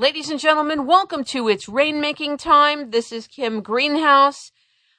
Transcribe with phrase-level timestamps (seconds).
[0.00, 2.90] Ladies and gentlemen, welcome to It's Rainmaking Time.
[2.90, 4.50] This is Kim Greenhouse.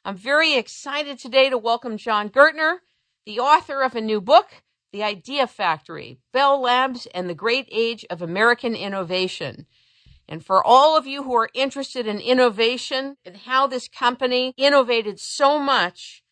[0.05, 2.81] I'm very excited today to welcome Jon Gertner,
[3.25, 4.61] the author of a new book,
[4.93, 9.66] The Idea Factory Bell Labs and the Great Age of American Innovation.
[10.29, 15.20] And for all of you who are interested in innovation and how this company innovated
[15.20, 16.24] so much,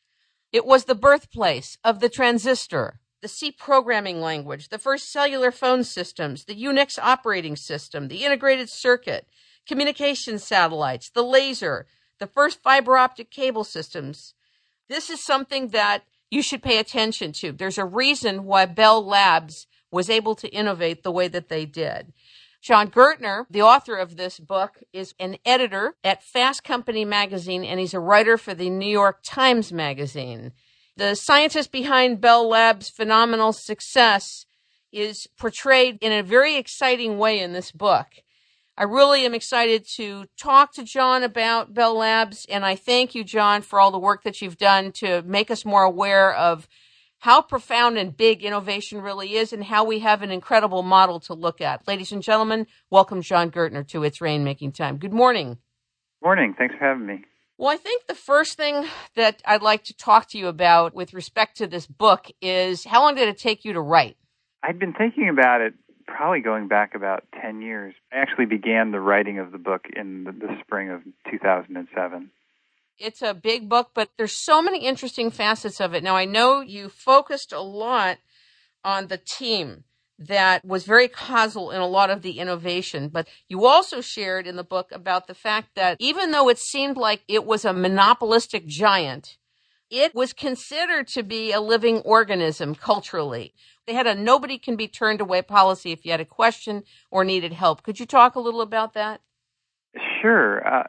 [0.51, 5.83] it was the birthplace of the transistor the C programming language, the first cellular phone
[5.83, 9.27] systems, the Unix operating system, the integrated circuit,
[9.67, 11.85] communication satellites, the laser,
[12.19, 14.33] the first fiber optic cable systems.
[14.87, 17.51] This is something that you should pay attention to.
[17.51, 22.13] There's a reason why Bell Labs was able to innovate the way that they did.
[22.61, 27.79] Jon Gertner, the author of this book, is an editor at Fast Company magazine and
[27.79, 30.51] he's a writer for the New York Times magazine.
[30.99, 34.45] The scientist behind Bell Labs' phenomenal success
[34.91, 38.07] is portrayed in a very exciting way in this book.
[38.77, 43.23] I really am excited to talk to Jon about Bell Labs, and I thank you,
[43.23, 46.67] Jon, for all the work that you've done to make us more aware of
[47.19, 51.33] how profound and big innovation really is and how we have an incredible model to
[51.33, 51.87] look at.
[51.87, 54.97] Ladies and gentlemen, welcome Jon Gertner to It's Rainmaking Time.
[54.97, 55.59] Good morning.
[56.21, 56.55] Morning.
[56.57, 57.23] Thanks for having me.
[57.59, 58.85] Well, I think the first thing
[59.17, 63.01] that I'd like to talk to you about with respect to this book is how
[63.01, 64.15] long did it take you to write?
[64.63, 65.73] I'd been thinking about it
[66.07, 67.93] probably going back about 10 years.
[68.13, 72.31] I actually began the writing of the book in the, the spring of 2007.
[72.97, 76.01] It's a big book, but there's so many interesting facets of it.
[76.01, 78.19] Now, I know you focused a lot
[78.85, 79.83] on the team
[80.19, 83.07] that was very causal in a lot of the innovation.
[83.07, 86.97] But you also shared in the book about the fact that even though it seemed
[86.97, 89.37] like it was a monopolistic giant,
[89.89, 93.53] it was considered to be a living organism culturally.
[93.87, 97.23] They had a nobody can be turned away policy if you had a question or
[97.23, 97.81] needed help.
[97.81, 99.21] Could you talk a little about that?
[100.21, 100.67] Sure.
[100.67, 100.83] Uh,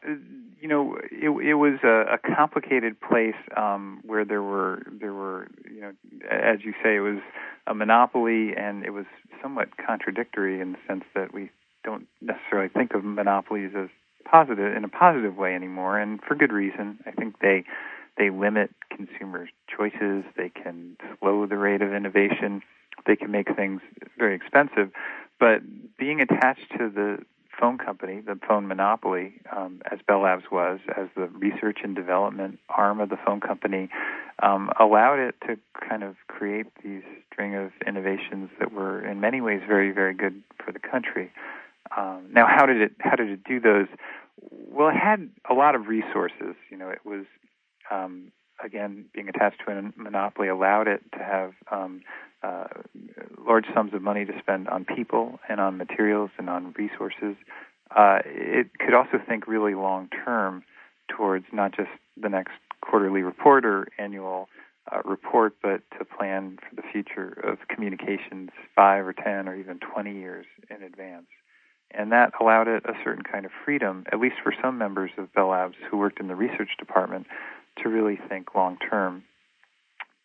[0.61, 5.49] you know, it, it was a, a complicated place um, where there were there were
[5.71, 5.93] you know,
[6.31, 7.21] as you say, it was
[7.67, 9.07] a monopoly, and it was
[9.43, 11.51] somewhat contradictory in the sense that we
[11.83, 13.89] don't necessarily think of monopolies as
[14.25, 16.99] positive in a positive way anymore, and for good reason.
[17.07, 17.65] I think they
[18.19, 20.25] they limit consumers' choices.
[20.37, 22.63] They can slow the rate of innovation.
[23.07, 23.81] They can make things
[24.19, 24.91] very expensive.
[25.39, 25.63] But
[25.97, 27.19] being attached to the
[27.61, 32.59] phone company, the phone monopoly, um, as Bell Labs was, as the research and development
[32.69, 33.89] arm of the phone company,
[34.43, 39.41] um, allowed it to kind of create these string of innovations that were, in many
[39.41, 41.31] ways, very, very good for the country.
[41.97, 43.89] Um, now, how did it how did it do those?
[44.41, 46.55] Well, it had a lot of resources.
[46.71, 47.27] You know, it was
[47.91, 48.31] um,
[48.65, 52.03] again being attached to a monopoly allowed it to have um,
[52.43, 52.69] uh,
[53.47, 57.37] large sums of money to spend on people and on materials and on resources.
[57.95, 60.63] Uh, it could also think really long term
[61.09, 61.91] towards not just
[62.21, 64.49] the next quarterly report or annual
[64.91, 69.79] uh, report, but to plan for the future of communications five or ten or even
[69.79, 71.27] 20 years in advance.
[71.93, 75.33] And that allowed it a certain kind of freedom, at least for some members of
[75.33, 77.27] Bell Labs who worked in the research department,
[77.83, 79.25] to really think long term.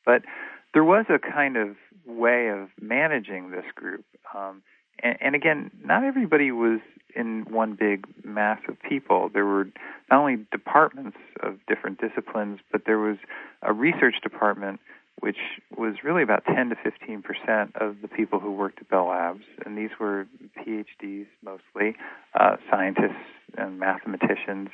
[0.06, 0.22] But
[0.76, 1.70] there was a kind of
[2.06, 4.06] way of managing this group.
[4.36, 4.62] Um,
[5.02, 6.82] and, and again, not everybody was
[7.16, 9.30] in one big mass of people.
[9.34, 9.70] There were
[10.12, 13.16] not only departments of different disciplines, but there was
[13.62, 14.82] a research department
[15.22, 15.38] which
[15.78, 19.46] was really about 10 to 15 percent of the people who worked at Bell Labs,
[19.66, 20.28] and these were
[20.60, 21.96] PhDs mostly,
[22.38, 23.24] uh, scientists
[23.58, 24.68] and mathematicians,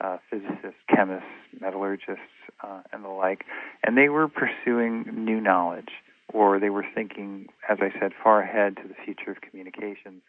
[0.00, 1.28] uh, physicists, chemists,
[1.60, 2.18] metallurgists,
[2.64, 3.44] uh, and the like,
[3.82, 5.90] and they were pursuing new knowledge,
[6.32, 10.22] or they were thinking, as I said, far ahead to the future of communications.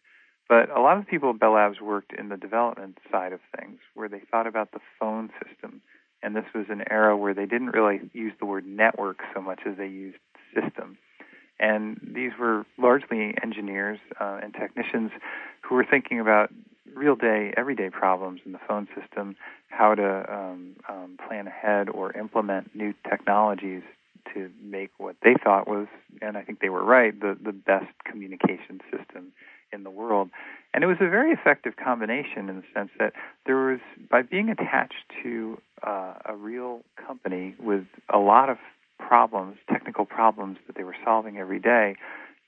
[0.48, 3.80] But a lot of people at Bell Labs worked in the development side of things,
[3.94, 5.82] where they thought about the phone system.
[6.22, 9.62] And this was an era where they didn't really use the word network so much
[9.66, 10.18] as they used
[10.54, 10.98] system.
[11.60, 15.12] And these were largely engineers uh, and technicians
[15.62, 16.52] who were thinking about
[16.96, 19.36] real day, everyday problems in the phone system,
[19.70, 23.84] how to um, um, plan ahead or implement new technologies
[24.34, 25.88] to make what they thought was,
[26.22, 29.32] and I think they were right, the, the best communication system
[29.72, 30.30] in the world.
[30.74, 33.14] And it was a very effective combination in the sense that
[33.46, 38.58] there was, by being attached to uh, a real company with a lot of
[38.98, 41.96] problems, technical problems that they were solving every day,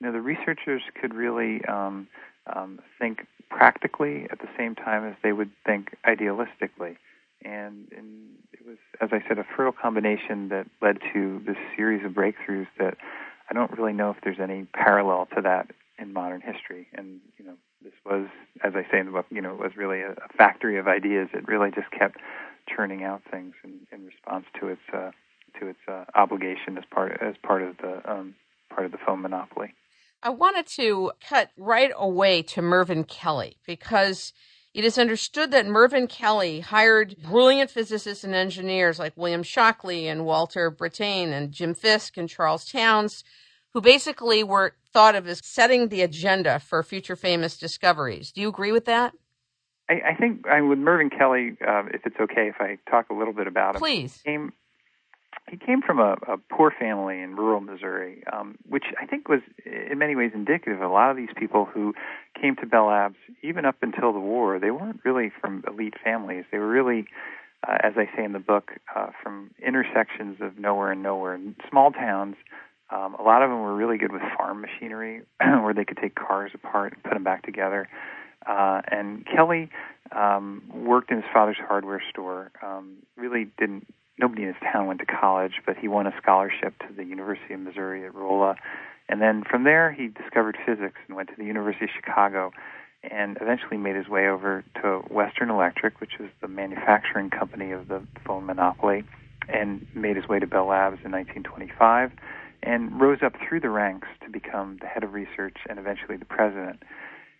[0.00, 2.06] you know, the researchers could really um,
[2.54, 6.96] um, think practically at the same time as they would think idealistically.
[7.44, 12.04] And, and it was, as I said, a fertile combination that led to this series
[12.04, 12.96] of breakthroughs that
[13.50, 16.88] I don't really know if there's any parallel to that in modern history.
[16.94, 18.26] And you know, this was,
[18.62, 20.88] as I say in the book, you know, it was really a, a factory of
[20.88, 21.28] ideas.
[21.32, 22.18] It really just kept
[22.68, 25.10] churning out things in, in response to its uh,
[25.60, 28.34] to its uh, obligation as part as part of the um,
[28.70, 29.74] part of the phone monopoly.
[30.22, 34.32] I wanted to cut right away to Mervyn Kelly because
[34.74, 40.24] it is understood that Mervyn Kelly hired brilliant physicists and engineers like William Shockley and
[40.24, 43.22] Walter Brattain and Jim Fisk and Charles Townes,
[43.74, 48.32] who basically were thought of as setting the agenda for future famous discoveries.
[48.32, 49.14] Do you agree with that?
[49.88, 53.14] I, I think I, with Mervyn Kelly, uh, if it's okay if I talk a
[53.14, 53.80] little bit about him.
[53.80, 54.20] Please.
[54.24, 54.52] He came,
[55.50, 59.40] he came from a, a poor family in rural Missouri, um, which I think was
[59.64, 61.94] in many ways indicative of a lot of these people who
[62.40, 66.44] came to Bell Labs, even up until the war, they weren't really from elite families.
[66.50, 67.06] They were really,
[67.66, 71.38] uh, as I say in the book, uh, from intersections of nowhere and nowhere,
[71.68, 72.36] small towns.
[72.90, 76.14] Um, a lot of them were really good with farm machinery, where they could take
[76.14, 77.88] cars apart and put them back together.
[78.46, 79.68] Uh, and Kelly
[80.12, 82.50] um, worked in his father's hardware store.
[82.62, 83.86] Um, really didn't
[84.18, 87.54] nobody in his town went to college, but he won a scholarship to the University
[87.54, 88.56] of Missouri at Rolla.
[89.08, 92.52] And then from there, he discovered physics and went to the University of Chicago
[93.02, 97.88] and eventually made his way over to Western Electric, which is the manufacturing company of
[97.88, 99.04] the phone monopoly,
[99.48, 102.12] and made his way to Bell Labs in 1925
[102.62, 106.24] and rose up through the ranks to become the head of research and eventually the
[106.24, 106.82] president.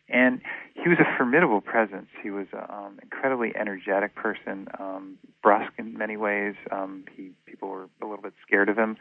[0.09, 0.41] And
[0.75, 2.09] he was a formidable presence.
[2.23, 6.55] He was an um, incredibly energetic person, um, brusque in many ways.
[6.71, 8.97] Um, he people were a little bit scared of him,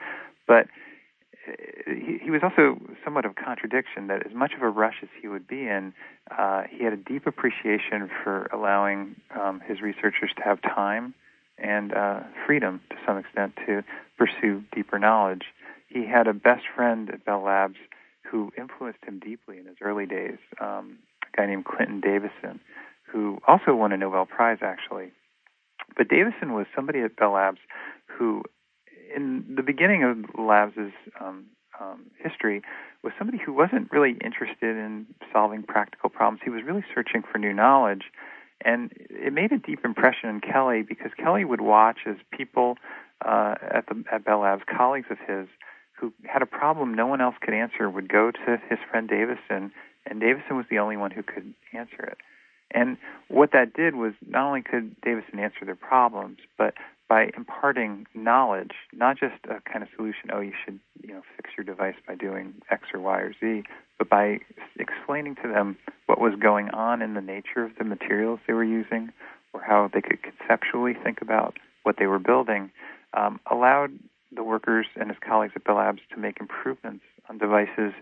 [0.48, 0.68] but
[1.48, 1.54] uh,
[1.86, 4.08] he, he was also somewhat of a contradiction.
[4.08, 5.94] That as much of a rush as he would be in,
[6.38, 11.14] uh, he had a deep appreciation for allowing um, his researchers to have time
[11.58, 13.84] and uh, freedom to some extent to
[14.18, 15.46] pursue deeper knowledge.
[15.88, 17.78] He had a best friend at Bell Labs
[18.30, 22.60] who influenced him deeply in his early days, um, a guy named Clinton Davisson,
[23.12, 25.12] who also won a Nobel Prize, actually.
[25.96, 27.60] But Davisson was somebody at Bell Labs
[28.06, 28.44] who,
[29.16, 31.46] in the beginning of Labs' um,
[31.80, 32.62] um, history,
[33.04, 36.42] was somebody who wasn't really interested in solving practical problems.
[36.44, 38.06] He was really searching for new knowledge.
[38.66, 42.78] And it made a deep impression on Kelly because Kelly would watch as people
[43.24, 45.48] uh, at the at Bell Labs, colleagues of his,
[46.00, 49.72] who had a problem no one else could answer would go to his friend Davisson,
[50.06, 52.18] and Davisson was the only one who could answer it.
[52.72, 52.98] And
[53.30, 56.74] what that did was not only could Davisson answer their problems, but
[57.08, 61.52] by imparting knowledge, not just a kind of solution, oh, you should, you know, fix
[61.58, 63.64] your device by doing X or Y or Z,
[63.98, 64.40] but by
[64.78, 65.78] explaining to them
[66.08, 69.12] what was going on in the nature of the materials they were using,
[69.54, 72.70] or how they could conceptually think about what they were building,
[73.14, 73.92] um, allowed
[74.32, 77.94] the workers and his colleagues at Bell Labs to make improvements on devices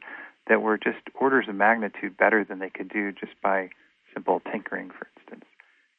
[0.48, 3.70] that were just orders of magnitude better than they could do just by
[4.14, 5.46] simple tinkering, for instance.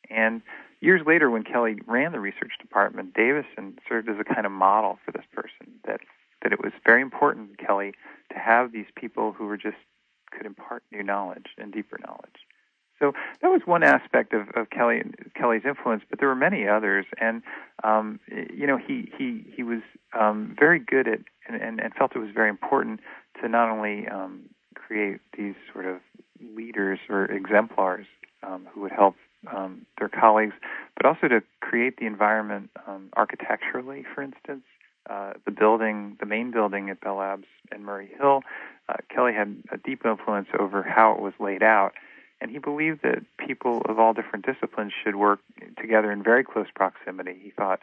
[0.09, 0.43] And
[0.81, 4.99] years later, when Kelly ran the research department, Davisson served as a kind of model
[5.05, 6.01] for this person that
[6.43, 7.93] that it was very important, Kelly,
[8.31, 9.79] to have these people who were just
[10.31, 12.46] could impart new knowledge and deeper knowledge.
[12.99, 13.13] So
[13.43, 15.03] that was one aspect of, of Kelly
[15.35, 17.07] Kelly's influence, but there were many others.
[17.21, 17.43] And
[17.85, 19.81] um, you know, he he he was
[20.19, 23.01] um, very good at and, and, and felt it was very important
[23.41, 24.43] to not only um,
[24.75, 25.99] create these sort of
[26.41, 28.07] leaders or exemplars
[28.43, 29.17] um, who would help
[29.55, 30.55] um, their colleagues,
[30.97, 34.63] but also to create the environment um, architecturally, for instance.
[35.09, 38.41] Uh, the building, the main building at Bell Labs in Murray Hill,
[38.89, 41.93] uh, Kelly had a deep influence over how it was laid out
[42.41, 45.41] and he believed that people of all different disciplines should work
[45.81, 47.39] together in very close proximity.
[47.43, 47.81] He thought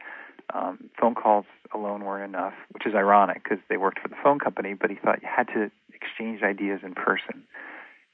[0.54, 4.40] um, phone calls alone weren't enough, which is ironic because they worked for the phone
[4.40, 7.44] company, but he thought you had to exchange ideas in person.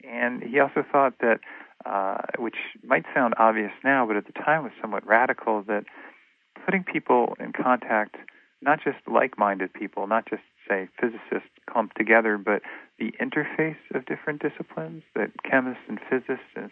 [0.08, 1.39] And he also thought that,
[1.86, 5.84] uh, which might sound obvious now, but at the time was somewhat radical, that
[6.65, 8.15] putting people in contact,
[8.62, 12.62] not just like minded people, not just, say, physicists clumped together, but
[13.00, 16.70] the interface of different disciplines, that chemists and physicists and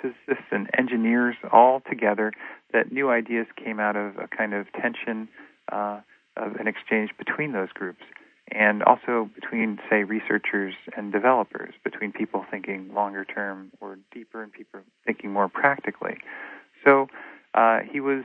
[0.00, 2.32] physicists and engineers all together,
[2.72, 5.28] that new ideas came out of a kind of tension
[5.72, 6.00] uh,
[6.36, 8.02] of an exchange between those groups,
[8.52, 14.52] and also between, say, researchers and developers, between people thinking longer term or deeper and
[14.52, 16.18] people thinking more practically.
[16.84, 17.08] So
[17.56, 18.24] uh, he was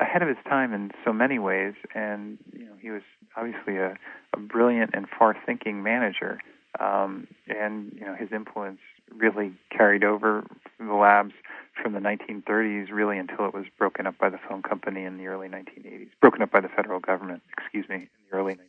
[0.00, 3.02] ahead of his time in so many ways, and you know he was
[3.36, 3.96] obviously a,
[4.34, 6.40] a brilliant and far-thinking manager.
[6.80, 8.80] Um, and you know his influence
[9.16, 10.44] really carried over
[10.80, 11.32] the labs
[11.80, 15.26] from the 1930s really until it was broken up by the phone company in the
[15.26, 18.60] early 1980s, broken up by the federal government, excuse me, in the early 1980s.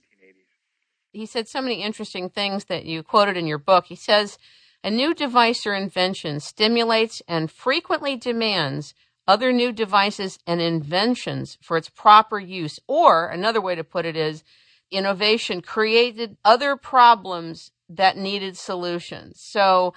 [1.13, 3.85] He said so many interesting things that you quoted in your book.
[3.87, 4.37] He says
[4.83, 8.93] A new device or invention stimulates and frequently demands
[9.27, 12.79] other new devices and inventions for its proper use.
[12.87, 14.43] Or another way to put it is
[14.91, 19.41] innovation created other problems that needed solutions.
[19.41, 19.93] So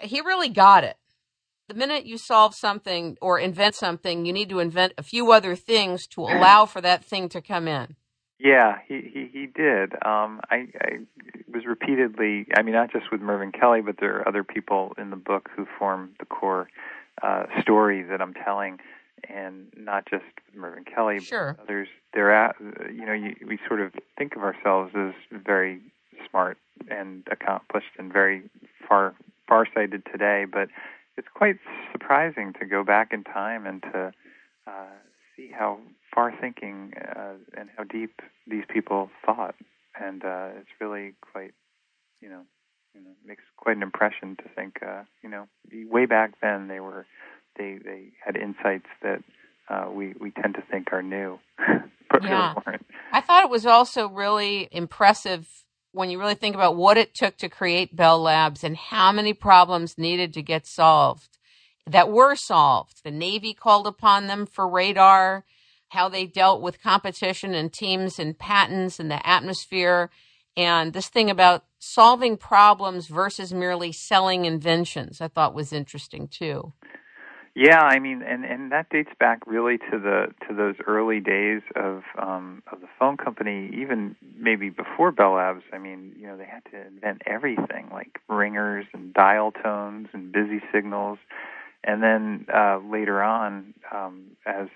[0.00, 0.96] he really got it.
[1.68, 5.54] The minute you solve something or invent something, you need to invent a few other
[5.54, 7.96] things to allow for that thing to come in.
[8.40, 9.94] Yeah, he he, he did.
[10.06, 10.98] Um, I, I
[11.52, 12.46] was repeatedly.
[12.56, 15.48] I mean, not just with Mervyn Kelly, but there are other people in the book
[15.56, 16.68] who form the core
[17.22, 18.78] uh, story that I'm telling,
[19.28, 21.54] and not just Mervyn Kelly, sure.
[21.56, 21.88] but others.
[22.14, 25.80] They're at, you know, you, we sort of think of ourselves as very
[26.30, 26.58] smart
[26.90, 28.42] and accomplished and very
[28.88, 29.14] far
[29.48, 30.68] far-sighted today, but
[31.16, 31.58] it's quite
[31.90, 34.12] surprising to go back in time and to
[34.66, 34.86] uh,
[35.34, 35.78] see how
[36.14, 39.54] far-thinking uh, and how deep these people thought,
[40.00, 41.54] and uh, it's really quite,
[42.20, 42.42] you know,
[42.98, 45.46] you know, makes quite an impression to think, uh, you know,
[45.90, 47.06] way back then they were,
[47.56, 49.22] they they had insights that
[49.68, 51.38] uh, we we tend to think are new,
[52.10, 52.52] but yeah.
[52.52, 52.86] really weren't.
[53.12, 55.46] I thought it was also really impressive
[55.92, 59.32] when you really think about what it took to create Bell Labs and how many
[59.32, 61.38] problems needed to get solved
[61.86, 63.02] that were solved.
[63.04, 65.44] The Navy called upon them for radar,
[65.88, 70.10] how they dealt with competition and teams and patents and the atmosphere,
[70.58, 76.72] and this thing about solving problems versus merely selling inventions, I thought was interesting too.
[77.54, 81.62] Yeah, I mean, and and that dates back really to the to those early days
[81.76, 85.62] of um, of the phone company, even maybe before Bell Labs.
[85.72, 90.32] I mean, you know, they had to invent everything like ringers and dial tones and
[90.32, 91.18] busy signals,
[91.84, 94.66] and then uh, later on, um, as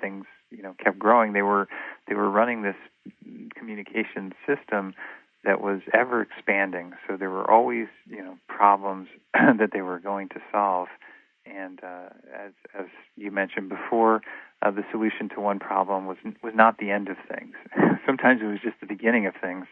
[0.00, 1.68] things you know kept growing, they were
[2.08, 2.76] they were running this
[3.54, 4.94] communication system
[5.46, 6.92] that was ever expanding.
[7.08, 10.88] So there were always you know problems that they were going to solve
[11.46, 12.86] and uh, as as
[13.16, 14.22] you mentioned before,
[14.62, 17.54] uh, the solution to one problem was was not the end of things.
[18.06, 19.66] Sometimes it was just the beginning of things,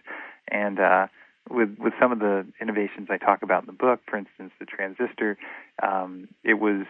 [0.50, 1.06] and uh,
[1.50, 4.66] with with some of the innovations I talk about in the book, for instance, the
[4.66, 5.36] transistor,
[5.82, 6.86] um, it was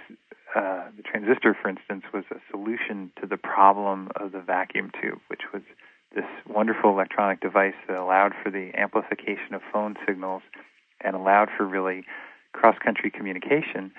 [0.54, 5.20] uh, the transistor, for instance, was a solution to the problem of the vacuum tube,
[5.28, 5.62] which was
[6.14, 10.42] this wonderful electronic device that allowed for the amplification of phone signals
[11.00, 12.04] and allowed for really
[12.52, 13.92] cross-country communication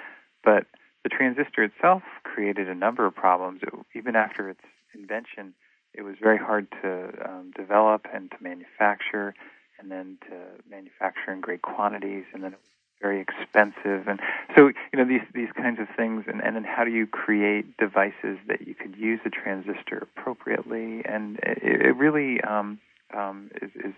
[0.45, 0.67] but
[1.03, 3.61] the transistor itself created a number of problems.
[3.63, 4.61] It, even after its
[4.93, 5.53] invention,
[5.93, 9.33] it was very hard to um, develop and to manufacture,
[9.79, 10.35] and then to
[10.69, 14.07] manufacture in great quantities, and then it was very expensive.
[14.07, 14.19] And
[14.55, 17.77] so, you know, these these kinds of things, and, and then how do you create
[17.77, 21.03] devices that you could use the transistor appropriately?
[21.05, 22.79] And it, it really um,
[23.15, 23.93] um, is, is,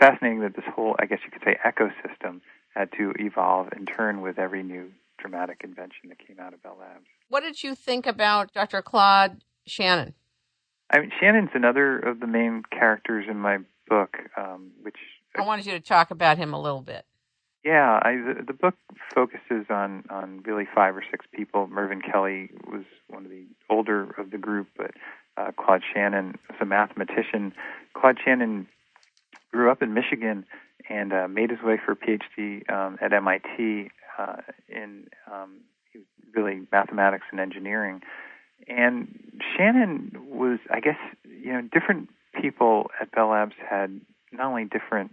[0.00, 2.40] fascinating that this whole, I guess you could say, ecosystem
[2.74, 6.76] had to evolve in turn with every new dramatic invention that came out of Bell
[6.80, 7.06] Labs.
[7.28, 8.82] What did you think about Dr.
[8.82, 10.14] Claude Shannon?
[10.90, 14.96] I mean, Shannon's another of the main characters in my book, um, which
[15.36, 17.06] I wanted you to talk about him a little bit.
[17.64, 18.74] Yeah, I, the, the book
[19.14, 21.68] focuses on on really five or six people.
[21.68, 24.92] Mervyn Kelly was one of the older of the group, but
[25.36, 27.52] uh, Claude Shannon was a mathematician.
[27.94, 28.66] Claude Shannon
[29.52, 30.44] grew up in Michigan
[30.88, 34.36] and uh, made his way for a PhD um, at MIT uh,
[34.68, 35.60] in um,
[36.34, 38.00] really mathematics and engineering.
[38.68, 42.08] And Shannon was, I guess, you know, different
[42.40, 44.00] people at Bell Labs had
[44.32, 45.12] not only different,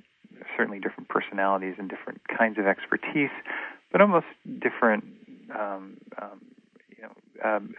[0.55, 3.31] certainly different personalities and different kinds of expertise,
[3.91, 4.27] but almost
[4.59, 5.03] different,
[5.57, 6.41] um, um,
[6.95, 7.11] you know,
[7.43, 7.73] um,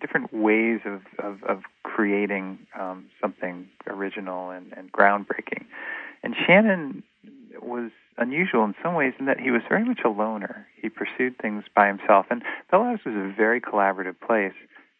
[0.00, 5.64] different ways of, of, of creating um, something original and, and groundbreaking.
[6.22, 7.02] And Shannon
[7.60, 10.66] was unusual in some ways in that he was very much a loner.
[10.80, 14.54] He pursued things by himself, and Bell Labs was a very collaborative place.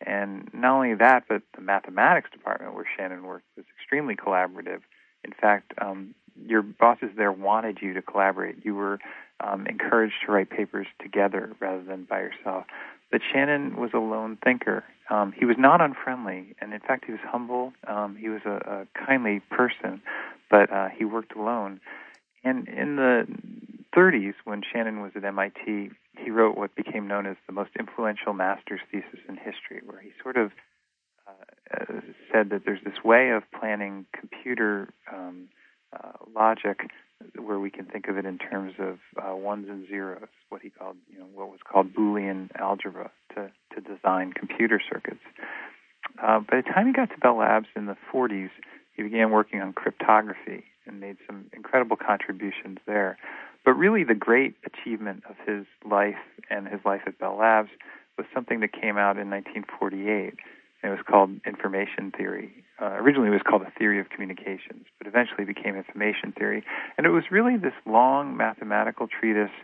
[0.06, 4.80] And not only that, but the mathematics department where Shannon worked was extremely collaborative.
[5.24, 6.14] In fact, um,
[6.46, 8.64] your bosses there wanted you to collaborate.
[8.64, 8.98] You were
[9.40, 12.64] um, encouraged to write papers together rather than by yourself.
[13.10, 14.84] But Shannon was a lone thinker.
[15.10, 17.72] Um, he was not unfriendly, and in fact, he was humble.
[17.86, 20.02] Um, he was a, a kindly person,
[20.50, 21.80] but uh, he worked alone.
[22.42, 23.26] And in the
[23.96, 28.32] 30s, when Shannon was at MIT, he wrote what became known as the most influential
[28.32, 30.50] master's thesis in history, where he sort of
[31.28, 31.32] uh,
[31.80, 32.00] uh,
[32.32, 35.48] said that there's this way of planning computer um,
[35.92, 36.90] uh, logic
[37.38, 40.70] where we can think of it in terms of uh, ones and zeros, what he
[40.70, 45.20] called, you know, what was called Boolean algebra to, to design computer circuits.
[46.22, 48.50] Uh, by the time he got to Bell Labs in the 40s,
[48.94, 53.18] he began working on cryptography and made some incredible contributions there.
[53.64, 56.14] but really, the great achievement of his life
[56.48, 57.70] and his life at Bell Labs
[58.16, 60.34] was something that came out in 1948.
[60.82, 62.52] It was called information theory.
[62.80, 66.62] Uh, originally, it was called the theory of communications, but eventually became information theory.
[66.96, 69.54] And it was really this long mathematical treatise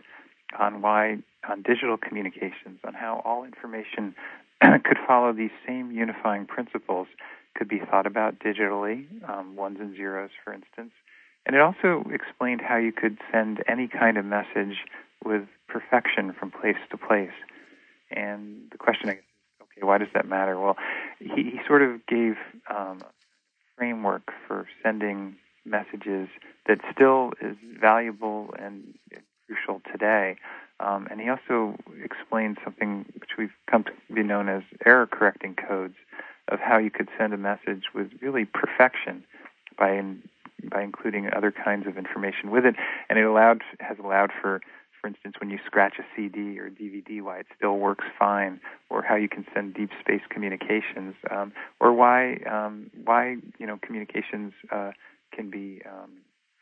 [0.59, 1.17] on why,
[1.47, 4.15] on digital communications, on how all information
[4.61, 7.07] could follow these same unifying principles,
[7.55, 10.91] could be thought about digitally, um, ones and zeros, for instance.
[11.45, 14.77] And it also explained how you could send any kind of message
[15.23, 17.35] with perfection from place to place.
[18.09, 19.15] And the question is,
[19.77, 20.59] okay, why does that matter?
[20.59, 20.77] Well,
[21.19, 22.35] he, he sort of gave
[22.69, 23.11] um, a
[23.77, 26.29] framework for sending messages
[26.67, 28.93] that still is valuable and
[29.47, 30.37] crucial today.
[30.79, 35.55] Um, and he also explained something which we've come to be known as error correcting
[35.55, 35.95] codes
[36.49, 39.23] of how you could send a message with really perfection
[39.77, 40.21] by in,
[40.69, 42.75] by including other kinds of information with it.
[43.09, 44.61] And it allowed has allowed for
[45.03, 49.01] for instance, when you scratch a CD or DVD, why it still works fine, or
[49.01, 54.53] how you can send deep space communications, um, or why um, why you know communications
[54.71, 54.91] uh,
[55.35, 56.11] can be um,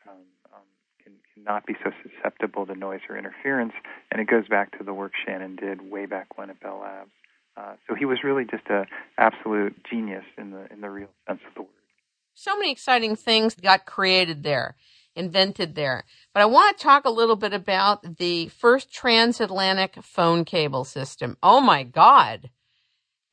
[0.08, 0.18] um,
[0.52, 0.66] um,
[1.04, 3.74] can, can not be so susceptible to noise or interference,
[4.10, 7.10] and it goes back to the work Shannon did way back when at Bell Labs.
[7.56, 8.86] Uh, so he was really just an
[9.18, 11.70] absolute genius in the in the real sense of the word.
[12.34, 14.74] So many exciting things got created there
[15.14, 16.04] invented there.
[16.32, 21.36] But I want to talk a little bit about the first transatlantic phone cable system.
[21.42, 22.50] Oh my God.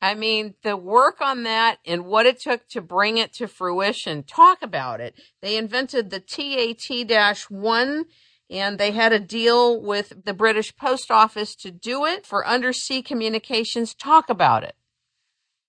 [0.02, 4.22] I mean, the work on that and what it took to bring it to fruition.
[4.22, 5.14] Talk about it.
[5.42, 8.04] They invented the TAT 1
[8.50, 13.02] and they had a deal with the British Post Office to do it for undersea
[13.02, 13.94] communications.
[13.94, 14.74] Talk about it.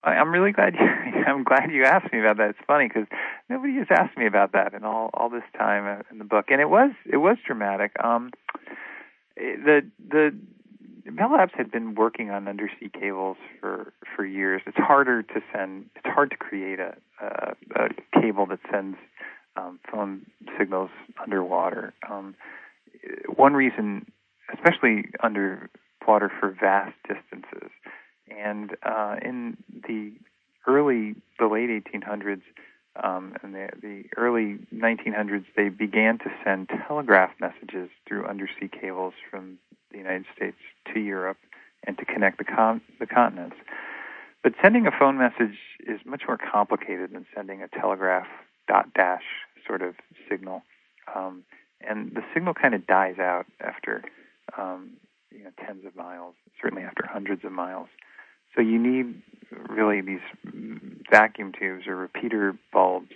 [0.03, 0.87] I'm really glad you
[1.27, 2.51] I'm glad you asked me about that.
[2.51, 3.07] It's funny because
[3.49, 6.61] nobody has asked me about that in all all this time in the book, and
[6.61, 7.91] it was it was dramatic.
[8.03, 8.31] Um,
[9.35, 10.35] the the
[11.11, 14.61] Bell Labs had been working on undersea cables for for years.
[14.65, 15.89] It's harder to send.
[15.95, 18.97] It's hard to create a a, a cable that sends
[19.57, 20.25] um, phone
[20.57, 20.89] signals
[21.21, 21.93] underwater.
[22.09, 22.35] Um,
[23.35, 24.11] one reason,
[24.53, 27.71] especially underwater for vast distances,
[28.29, 29.57] and uh, in
[29.87, 30.13] the
[30.67, 32.41] early, the late 1800s
[33.01, 39.13] um, and the, the early 1900s, they began to send telegraph messages through undersea cables
[39.29, 39.57] from
[39.91, 40.57] the United States
[40.93, 41.37] to Europe
[41.87, 43.55] and to connect the, con- the continents.
[44.43, 48.27] But sending a phone message is much more complicated than sending a telegraph
[48.67, 49.23] dot dash
[49.65, 49.95] sort of
[50.29, 50.63] signal.
[51.15, 51.43] Um,
[51.79, 54.03] and the signal kind of dies out after
[54.57, 54.91] um,
[55.31, 57.87] you know, tens of miles, certainly after hundreds of miles.
[58.55, 59.21] So you need
[59.69, 60.19] really these
[61.09, 63.11] vacuum tubes or repeater bulbs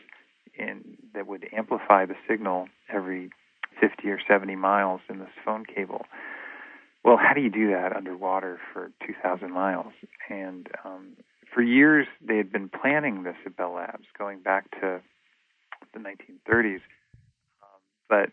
[0.57, 3.29] in, that would amplify the signal every
[3.79, 6.05] 50 or 70 miles in this phone cable.
[7.03, 9.93] Well, how do you do that underwater for 2,000 miles?
[10.29, 11.09] And um,
[11.53, 15.01] for years, they had been planning this at Bell Labs, going back to
[15.93, 16.81] the 1930s,
[17.61, 18.31] um, but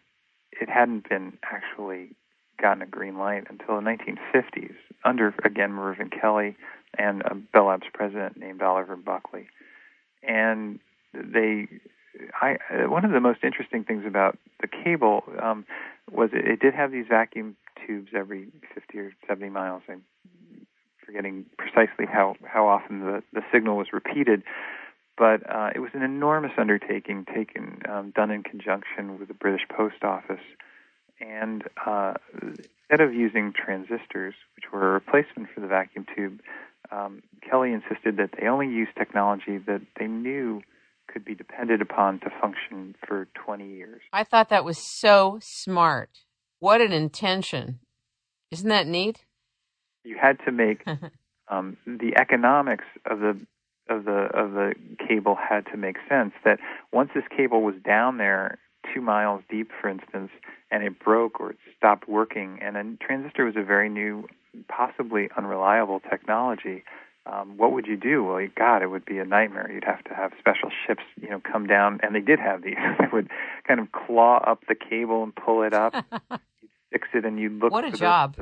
[0.52, 2.14] it hadn't been actually
[2.62, 6.56] gotten a green light until the 1950s under, again, Mervyn Kelly
[6.96, 9.48] and a Bell Labs president named Oliver Buckley.
[10.22, 10.78] And
[11.12, 11.68] they,
[12.40, 15.66] I, one of the most interesting things about the cable um,
[16.10, 19.82] was it, it did have these vacuum tubes every 50 or 70 miles.
[19.88, 20.02] I'm
[21.04, 24.44] forgetting precisely how, how often the, the signal was repeated
[25.18, 29.62] but uh, it was an enormous undertaking taken um, done in conjunction with the British
[29.68, 30.40] Post Office
[31.22, 36.40] and uh, instead of using transistors, which were a replacement for the vacuum tube,
[36.90, 40.62] um, Kelly insisted that they only use technology that they knew
[41.08, 44.00] could be depended upon to function for 20 years.
[44.12, 46.10] I thought that was so smart.
[46.58, 47.80] What an intention.
[48.50, 49.24] Isn't that neat?
[50.04, 50.84] You had to make
[51.48, 53.38] um, the economics of the
[53.88, 54.74] of the of the
[55.08, 56.32] cable had to make sense.
[56.44, 56.58] That
[56.92, 58.58] once this cable was down there
[58.92, 60.30] two miles deep, for instance,
[60.70, 64.26] and it broke or it stopped working, and a transistor was a very new,
[64.68, 66.84] possibly unreliable technology.
[67.24, 68.24] Um, what would you do?
[68.24, 69.70] Well, God, it would be a nightmare.
[69.70, 72.76] You'd have to have special ships, you know, come down, and they did have these.
[72.98, 73.28] they would
[73.66, 75.94] kind of claw up the cable and pull it up.
[76.60, 77.70] you'd fix it, and you'd look.
[77.70, 78.36] What a job!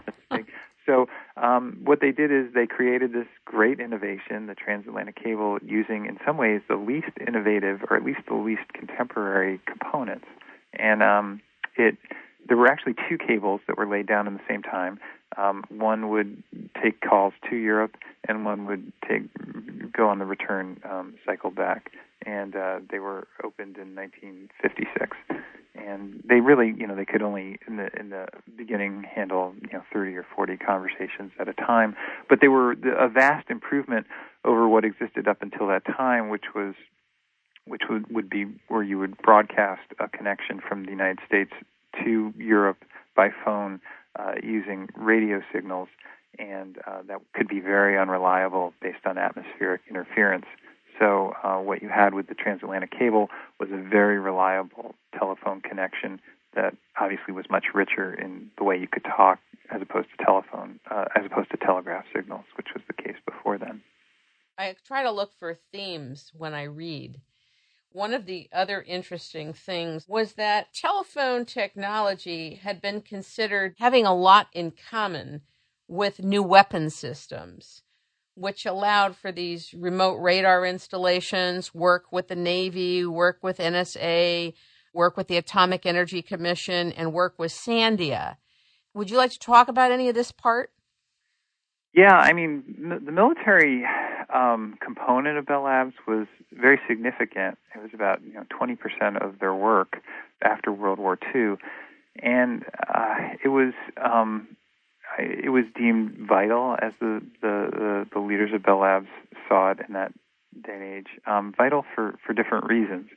[0.86, 1.08] So
[1.40, 6.18] um, what they did is they created this great innovation, the transatlantic cable, using in
[6.24, 10.26] some ways the least innovative or at least the least contemporary components.
[10.74, 11.40] And um,
[11.76, 11.96] it
[12.48, 14.98] there were actually two cables that were laid down in the same time.
[15.36, 16.42] Um, one would
[16.82, 19.22] take calls to Europe, and one would take
[19.92, 21.92] go on the return um, cycle back.
[22.26, 25.16] And uh, they were opened in 1956.
[25.86, 29.72] And they really, you know, they could only in the in the beginning handle you
[29.72, 31.96] know 30 or 40 conversations at a time,
[32.28, 34.06] but they were a vast improvement
[34.44, 36.74] over what existed up until that time, which was
[37.66, 41.52] which would would be where you would broadcast a connection from the United States
[42.04, 42.84] to Europe
[43.16, 43.80] by phone
[44.18, 45.88] uh, using radio signals,
[46.38, 50.46] and uh, that could be very unreliable based on atmospheric interference.
[51.00, 56.20] So uh, what you had with the transatlantic cable was a very reliable telephone connection
[56.54, 59.38] that obviously was much richer in the way you could talk
[59.70, 63.56] as opposed to telephone, uh, as opposed to telegraph signals, which was the case before
[63.56, 63.80] then.
[64.58, 67.20] I try to look for themes when I read.
[67.92, 74.14] One of the other interesting things was that telephone technology had been considered having a
[74.14, 75.42] lot in common
[75.88, 77.82] with new weapon systems
[78.40, 84.54] which allowed for these remote radar installations, work with the Navy, work with NSA,
[84.94, 88.36] work with the Atomic Energy Commission, and work with Sandia.
[88.94, 90.72] Would you like to talk about any of this part?
[91.92, 93.84] Yeah, I mean, the military
[94.34, 97.58] um, component of Bell Labs was very significant.
[97.74, 99.98] It was about you know 20% of their work
[100.42, 101.56] after World War II,
[102.22, 104.56] and uh, it was um,
[105.18, 109.08] it was deemed vital as the, the, the, the, leaders of Bell Labs
[109.48, 110.12] saw it in that
[110.62, 111.08] day and age.
[111.26, 113.08] Um, vital for, for different reasons.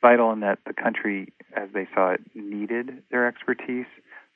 [0.00, 3.86] Vital in that the country, as they saw it, needed their expertise.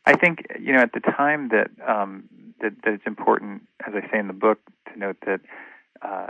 [0.05, 2.29] I think you know at the time that um,
[2.61, 4.61] that, that it's important, as I say in the book,
[4.93, 5.41] to note that
[6.03, 6.29] uh,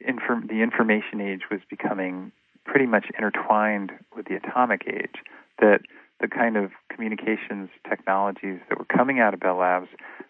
[0.00, 2.32] inform- the information age was becoming
[2.64, 5.14] pretty much intertwined with the atomic age.
[5.60, 5.82] That
[6.22, 9.88] the kind of communications technologies that were coming out of Bell Labs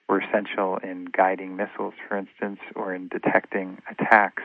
[0.08, 4.42] were essential in guiding missiles, for instance, or in detecting attacks.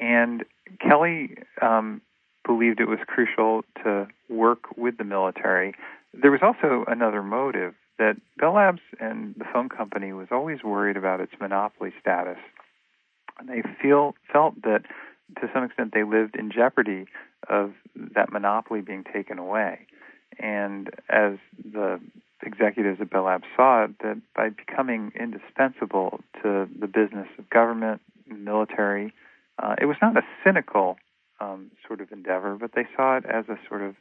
[0.00, 0.44] And
[0.80, 2.00] Kelly um,
[2.46, 5.74] believed it was crucial to work with the military.
[6.14, 10.96] There was also another motive that Bell Labs and the phone company was always worried
[10.96, 12.38] about its monopoly status.
[13.38, 14.82] And they feel felt that
[15.40, 17.06] to some extent they lived in jeopardy
[17.48, 17.72] of
[18.14, 19.86] that monopoly being taken away.
[20.38, 21.38] And as
[21.72, 22.00] the
[22.42, 28.00] executives at Bell Labs saw it, that by becoming indispensable to the business of government,
[28.26, 29.12] military,
[29.58, 30.96] uh, it was not a cynical
[31.40, 33.96] um, sort of endeavor, but they saw it as a sort of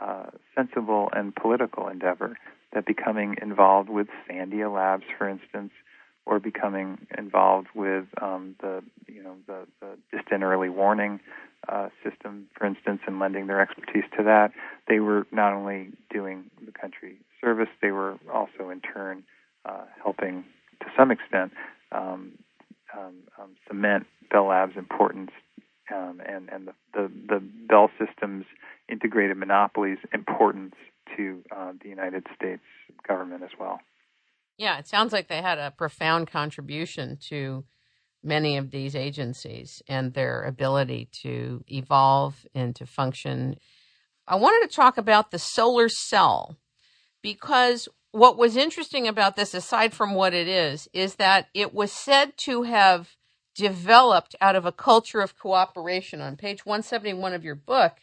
[0.00, 2.36] uh, sensible and political endeavor.
[2.72, 5.70] That becoming involved with Sandia Labs, for instance,
[6.26, 11.20] or becoming involved with um, the you know the, the distant early warning
[11.68, 14.52] uh, system, for instance, and lending their expertise to that,
[14.88, 19.24] they were not only doing the country service, they were also in turn
[19.64, 20.44] uh, helping
[20.80, 21.52] to some extent
[21.92, 22.32] um,
[22.96, 25.30] um, um, cement Bell Labs' importance
[25.94, 28.44] um, and, and the, the, the, Bell Systems
[28.88, 30.74] integrated monopolies' importance
[31.16, 32.62] to uh, the United States
[33.06, 33.80] government as well.
[34.58, 37.64] Yeah, it sounds like they had a profound contribution to
[38.22, 43.56] many of these agencies and their ability to evolve and to function.
[44.26, 46.56] I wanted to talk about the solar cell
[47.22, 51.92] because what was interesting about this, aside from what it is, is that it was
[51.92, 53.16] said to have
[53.54, 56.20] developed out of a culture of cooperation.
[56.20, 57.98] On page 171 of your book,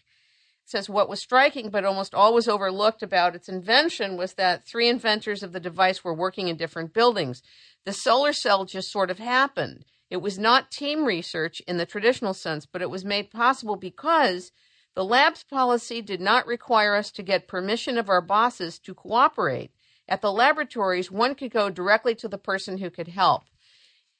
[0.65, 5.43] says what was striking but almost always overlooked about its invention was that three inventors
[5.43, 7.41] of the device were working in different buildings.
[7.85, 9.85] The solar cell just sort of happened.
[10.09, 14.51] It was not team research in the traditional sense, but it was made possible because
[14.95, 19.71] the lab's policy did not require us to get permission of our bosses to cooperate.
[20.07, 23.43] At the laboratories, one could go directly to the person who could help.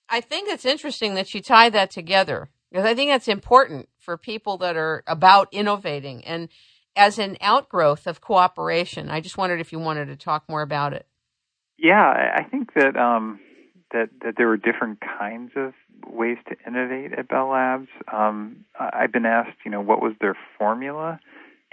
[0.09, 4.17] I think it's interesting that you tie that together because I think that's important for
[4.17, 6.49] people that are about innovating and
[6.95, 9.09] as an outgrowth of cooperation.
[9.09, 11.07] I just wondered if you wanted to talk more about it.
[11.77, 13.39] Yeah, I think that um,
[13.91, 15.73] that that there were different kinds of
[16.05, 17.87] ways to innovate at Bell Labs.
[18.11, 21.19] Um, I've been asked, you know, what was their formula,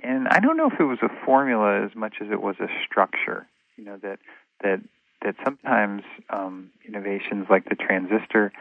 [0.03, 2.69] and I don't know if it was a formula as much as it was a
[2.87, 3.47] structure.
[3.77, 4.19] You know that
[4.63, 4.81] that
[5.23, 8.53] that sometimes um, innovations like the transistor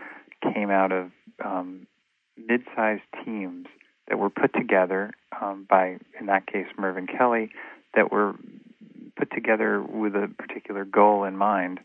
[0.41, 1.11] came out of
[1.43, 1.78] um,
[2.49, 3.67] mid-sized teams
[4.07, 7.51] that were put together um, by, in that case, Mervyn Kelly,
[7.95, 8.33] that were
[9.15, 11.79] put together with a particular goal in mind.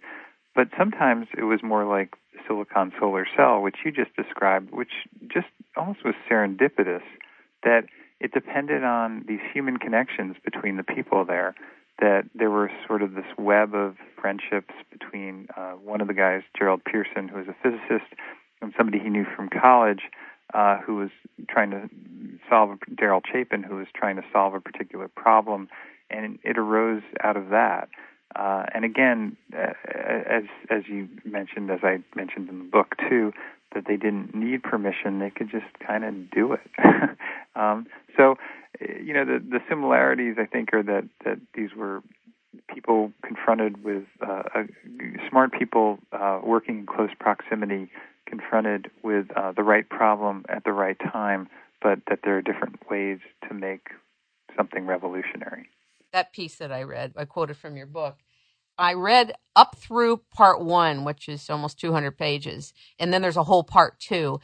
[0.54, 2.14] But sometimes it was more like
[2.46, 4.92] silicon solar cell, which you just described, which
[5.28, 7.02] just almost was serendipitous,
[7.62, 7.84] that
[8.20, 11.54] it depended on these human connections between the people there,
[11.98, 16.42] that there were sort of this web of friendships between uh, one of the guys,
[16.56, 18.10] Gerald Pearson, who was a physicist,
[18.62, 20.02] and somebody he knew from college
[20.52, 21.10] uh, who was
[21.48, 21.88] trying to
[22.48, 25.68] solve Daryl Chapin, who was trying to solve a particular problem,
[26.10, 27.88] and it arose out of that.
[28.36, 33.32] Uh, and again, uh, as as you mentioned, as I mentioned in the book too,
[33.74, 36.60] that they didn't need permission; they could just kind of do it.
[37.56, 38.36] um, so,
[38.80, 42.02] you know, the the similarities I think are that that these were
[42.68, 44.42] people confronted with uh,
[45.28, 47.88] smart people uh, working in close proximity,
[48.38, 51.48] confronted with uh, the right problem at the right time,
[51.82, 53.18] but that there are different ways
[53.48, 53.88] to make
[54.56, 55.68] something revolutionary.
[56.12, 58.18] That piece that I read, I quoted from your book.
[58.76, 63.44] I read up through part one, which is almost 200 pages, and then there's a
[63.44, 64.40] whole part two.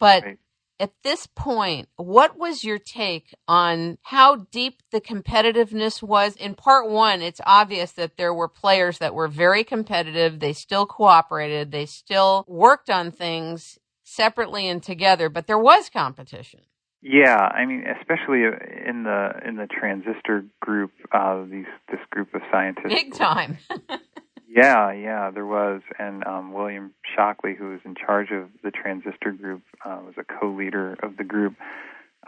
[0.00, 0.38] But right
[0.80, 6.36] at this point, what was your take on how deep the competitiveness was?
[6.36, 10.40] In part one, it's obvious that there were players that were very competitive.
[10.40, 11.70] They still cooperated.
[11.70, 16.60] They still worked on things separately and together, but there was competition.
[17.06, 18.44] Yeah, I mean, especially
[18.86, 23.58] in the in the transistor group, uh, these this group of scientists, big time.
[24.54, 29.32] Yeah, yeah, there was, and um, William Shockley, who was in charge of the transistor
[29.32, 31.56] group, uh, was a co-leader of the group,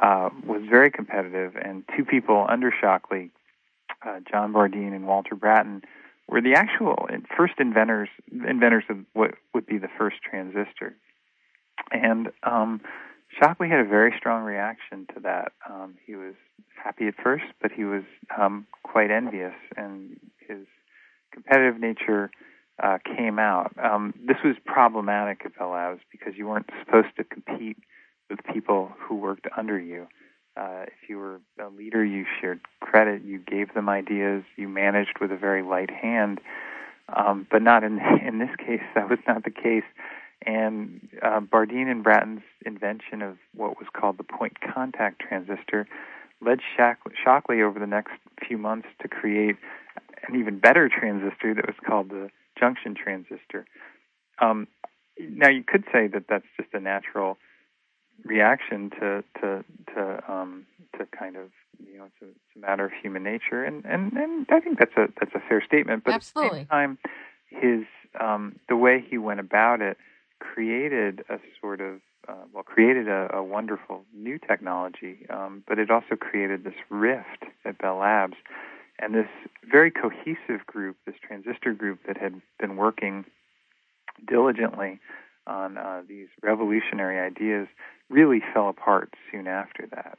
[0.01, 1.55] uh, was very competitive.
[1.55, 3.31] And two people under Shockley,
[4.05, 5.85] uh, John Bardeen and Walter Brattain,
[6.29, 10.97] were the actual first inventors inventors of what would be the first transistor.
[11.93, 12.81] And um,
[13.41, 15.53] Shockley had a very strong reaction to that.
[15.71, 16.35] Um, he was
[16.75, 18.03] happy at first, but he was
[18.37, 20.67] um, quite envious, and his
[21.37, 22.31] competitive nature
[22.83, 23.73] uh, came out.
[23.83, 27.77] Um, this was problematic at Bell Labs because you weren't supposed to compete
[28.31, 30.07] with people who worked under you.
[30.57, 35.19] Uh, if you were a leader, you shared credit, you gave them ideas, you managed
[35.21, 36.41] with a very light hand.
[37.15, 38.83] Um, but not in in this case.
[38.95, 39.85] That was not the case.
[40.45, 45.87] And uh, Bardeen and Brattain's invention of what was called the point contact transistor
[46.41, 48.13] led Shockley over the next
[48.47, 49.57] few months to create
[50.29, 53.67] an even better transistor that was called the junction transistor.
[54.41, 54.69] Um,
[55.19, 57.39] now you could say that that's just a natural
[58.25, 60.67] reaction to to to um,
[60.99, 61.51] to kind of
[61.85, 64.79] you know it's a, it's a matter of human nature, and, and and I think
[64.79, 66.05] that's a that's a fair statement.
[66.05, 66.49] But Absolutely.
[66.49, 66.99] at the same time,
[67.49, 67.85] his
[68.21, 69.97] um, the way he went about it
[70.39, 75.91] created a sort of uh, well created a, a wonderful new technology, um, but it
[75.91, 78.37] also created this rift at Bell Labs
[78.99, 79.29] and this
[79.71, 83.25] very cohesive group, this transistor group that had been working
[84.27, 85.01] diligently
[85.47, 87.69] on uh, these revolutionary ideas,
[88.09, 90.19] really fell apart soon after that.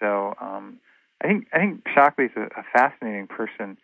[0.00, 0.78] So um,
[1.22, 3.78] I think I think Shockley's a, a fascinating person,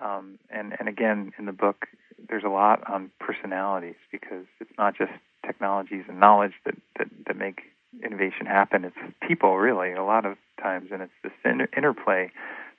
[0.00, 1.86] um, and and again in the book
[2.28, 5.12] there's a lot on personalities because it's not just
[5.44, 7.62] technologies and knowledge that that, that make
[8.04, 8.84] innovation happen.
[8.84, 12.30] It's people really a lot of times, and it's this inter- interplay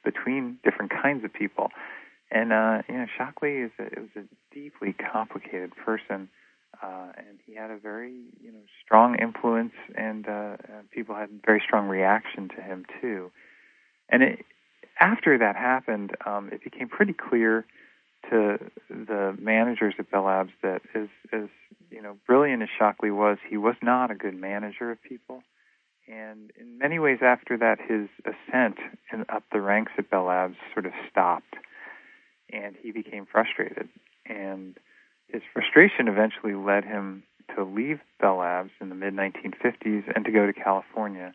[0.07, 1.67] between different kinds of people.
[2.31, 6.29] And uh, you know, Shockley is a, was a deeply complicated person,
[6.81, 10.57] uh, and he had a very you know strong influence, and uh,
[10.91, 13.31] people had a very strong reaction to him too.
[14.09, 14.45] And it,
[14.99, 17.65] after that happened, um, it became pretty clear
[18.29, 18.57] to
[18.89, 21.47] the managers at Bell Labs that as as
[21.91, 25.43] you know brilliant as Shockley was, he was not a good manager of people.
[26.07, 28.77] And in many ways, after that, his ascent
[29.11, 31.55] in, up the ranks at Bell Labs sort of stopped,
[32.51, 33.89] and he became frustrated.
[34.25, 34.77] And
[35.27, 37.23] his frustration eventually led him
[37.55, 41.33] to leave Bell Labs in the mid 1950s and to go to California.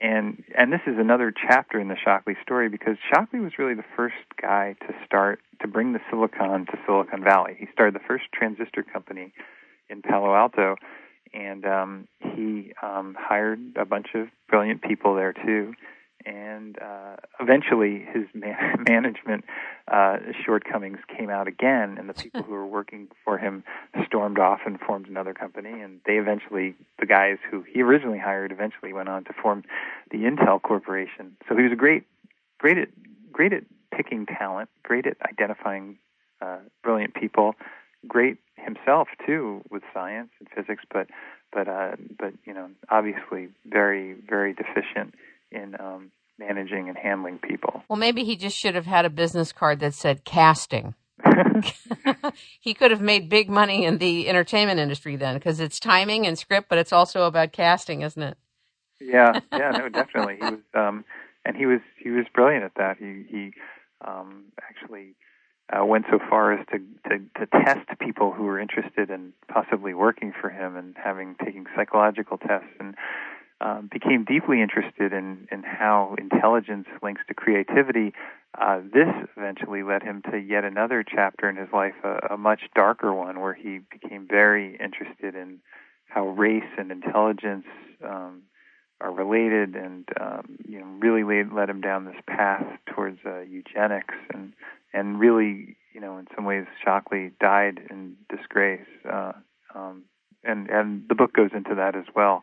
[0.00, 3.84] And and this is another chapter in the Shockley story because Shockley was really the
[3.96, 7.56] first guy to start to bring the silicon to Silicon Valley.
[7.58, 9.32] He started the first transistor company
[9.90, 10.76] in Palo Alto
[11.32, 15.74] and um, he um, hired a bunch of brilliant people there too.
[16.26, 19.44] And uh, eventually, his man- management
[19.90, 23.64] uh, shortcomings came out again, and the people who were working for him
[24.06, 25.80] stormed off and formed another company.
[25.80, 29.64] And they eventually, the guys who he originally hired, eventually went on to form
[30.10, 31.36] the Intel Corporation.
[31.48, 32.04] So he was a great,
[32.58, 32.88] great at,
[33.32, 33.64] great at
[33.94, 35.98] picking talent, great at identifying
[36.40, 37.54] uh, brilliant people,
[38.06, 41.08] great himself too with science and physics, but
[41.52, 45.14] but uh, but you know obviously very very deficient
[45.50, 47.82] in um, managing and handling people.
[47.88, 50.94] Well, maybe he just should have had a business card that said casting.
[52.60, 56.38] he could have made big money in the entertainment industry then, because it's timing and
[56.38, 58.38] script, but it's also about casting, isn't it?
[59.00, 60.36] yeah, yeah, no, definitely.
[60.36, 61.04] He was, um,
[61.44, 62.96] and he was he was brilliant at that.
[62.98, 63.52] He he
[64.06, 65.14] um, actually
[65.70, 66.78] uh, went so far as to,
[67.08, 71.66] to to test people who were interested in possibly working for him and having taking
[71.76, 72.94] psychological tests and
[73.60, 78.12] um, became deeply interested in, in how intelligence links to creativity,
[78.56, 82.62] uh, this eventually led him to yet another chapter in his life, a, a much
[82.74, 85.58] darker one, where he became very interested in
[86.06, 87.66] how race and intelligence
[88.04, 88.42] um,
[89.00, 93.40] are related, and um, you know, really led, led him down this path towards uh,
[93.40, 94.52] eugenics, and
[94.92, 98.86] and really, you know, in some ways, Shockley died in disgrace.
[99.08, 99.32] Uh,
[99.74, 100.04] um,
[100.44, 102.42] and and the book goes into that as well.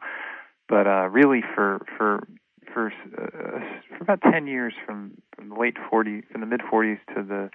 [0.67, 2.27] But uh, really, for for
[2.73, 3.59] for uh,
[3.97, 7.49] for about ten years, from from the late 40s, from the mid 40s to the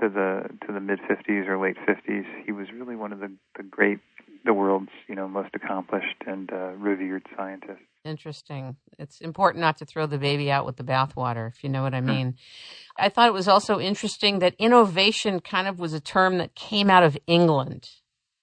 [0.00, 3.32] to the to the mid 50s or late 50s, he was really one of the
[3.56, 3.98] the great,
[4.44, 7.86] the world's you know most accomplished and uh, revered scientists.
[8.06, 8.76] Interesting.
[8.98, 11.94] It's important not to throw the baby out with the bathwater, if you know what
[11.94, 12.30] I mean.
[12.32, 13.04] Hmm.
[13.04, 16.88] I thought it was also interesting that innovation kind of was a term that came
[16.88, 17.90] out of England.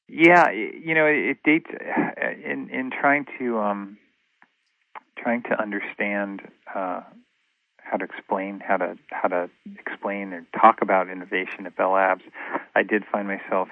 [0.08, 3.98] Yeah, you know, it dates uh, in in trying to um,
[5.18, 6.42] trying to understand
[6.76, 7.02] uh,
[7.78, 9.50] how to explain how to how to
[9.80, 12.24] explain or talk about innovation at Bell Labs.
[12.76, 13.70] I did find myself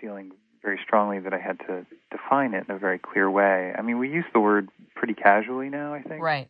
[0.00, 3.72] feeling very strongly that I had to define it in a very clear way.
[3.76, 5.94] I mean, we use the word pretty casually now.
[5.94, 6.48] I think, right,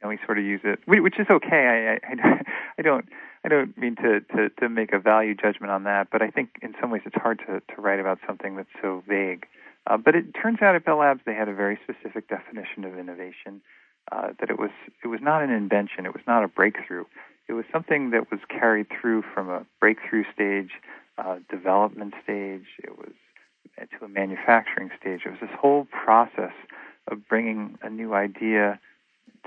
[0.00, 1.98] and we sort of use it, which is okay.
[2.02, 2.44] I I,
[2.78, 3.06] I don't
[3.44, 6.50] I don't mean to, to, to make a value judgment on that, but I think
[6.62, 9.46] in some ways it's hard to, to write about something that's so vague.
[9.86, 12.96] Uh, but it turns out at Bell Labs they had a very specific definition of
[12.96, 13.60] innovation.
[14.10, 14.70] Uh, that it was
[15.04, 17.04] it was not an invention, it was not a breakthrough.
[17.48, 20.70] It was something that was carried through from a breakthrough stage,
[21.18, 22.66] uh, development stage.
[22.82, 23.12] It was
[23.78, 25.22] to a manufacturing stage.
[25.24, 26.52] It was this whole process
[27.10, 28.78] of bringing a new idea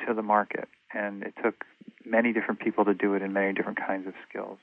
[0.06, 1.66] to the market, and it took
[2.06, 4.58] many different people to do it in many different kinds of skills.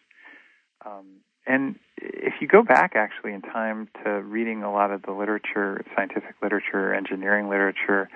[0.85, 5.13] Um, and if you go back actually in time to reading a lot of the
[5.13, 8.09] literature, scientific literature, engineering literature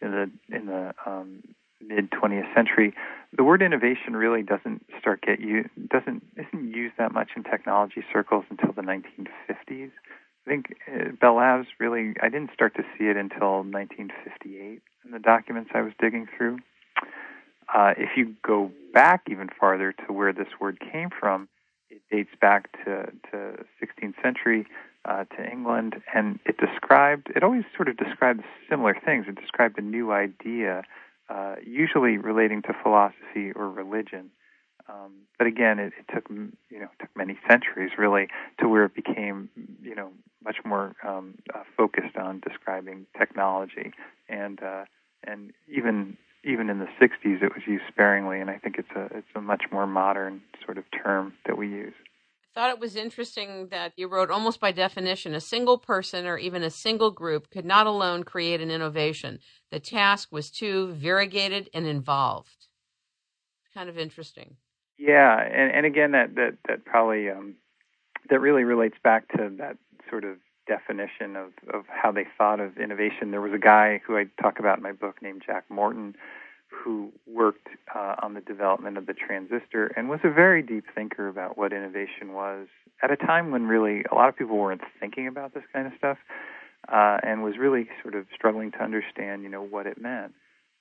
[0.00, 1.42] in the in the um,
[1.80, 2.94] mid 20th century,
[3.36, 8.04] the word innovation really doesn't start get you doesn't isn't used that much in technology
[8.12, 9.90] circles until the 1950s.
[10.48, 15.10] I think uh, Bell Labs really I didn't start to see it until 1958 in
[15.10, 16.58] the documents I was digging through.
[17.74, 21.48] Uh, if you go back even farther to where this word came from,
[21.90, 24.66] it dates back to, to 16th century
[25.04, 29.26] uh, to England, and it described, it always sort of described similar things.
[29.28, 30.82] It described a new idea,
[31.28, 34.30] uh, usually relating to philosophy or religion.
[34.88, 38.28] Um, but again, it, it took you know took many centuries really
[38.60, 39.50] to where it became
[39.82, 40.10] you know
[40.42, 43.92] much more um, uh, focused on describing technology
[44.28, 44.84] and uh,
[45.24, 49.16] and even even in the 60s it was used sparingly and I think it's a
[49.16, 51.94] it's a much more modern sort of term that we use.
[52.56, 56.38] I thought it was interesting that you wrote almost by definition a single person or
[56.38, 59.38] even a single group could not alone create an innovation.
[59.70, 62.68] The task was too variegated and involved.
[63.74, 64.56] Kind of interesting.
[64.98, 67.54] Yeah, and and again that that that probably um
[68.30, 69.76] that really relates back to that
[70.10, 73.30] sort of definition of, of how they thought of innovation.
[73.30, 76.14] There was a guy who I talk about in my book named Jack Morton
[76.70, 81.28] who worked uh, on the development of the transistor and was a very deep thinker
[81.28, 82.68] about what innovation was
[83.02, 85.94] at a time when really a lot of people weren't thinking about this kind of
[85.96, 86.18] stuff
[86.92, 90.34] uh, and was really sort of struggling to understand, you know, what it meant.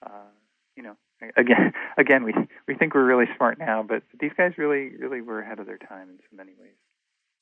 [0.06, 0.30] Uh,
[0.75, 0.95] you know,
[1.36, 2.34] again, again, we
[2.67, 5.77] we think we're really smart now, but these guys really, really were ahead of their
[5.77, 6.75] time in so many ways.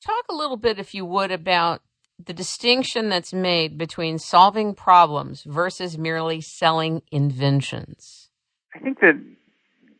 [0.04, 1.82] Talk a little bit, if you would, about
[2.24, 8.30] the distinction that's made between solving problems versus merely selling inventions?
[8.74, 9.20] I think that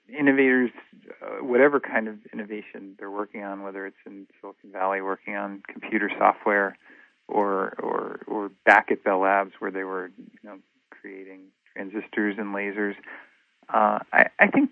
[0.09, 0.71] innovators,
[1.23, 5.63] uh, whatever kind of innovation they're working on, whether it's in Silicon Valley working on
[5.71, 6.77] computer software,
[7.29, 10.59] or or or back at Bell Labs where they were, you know,
[10.91, 11.41] creating
[11.75, 12.95] transistors and lasers,
[13.73, 14.71] uh, I, I think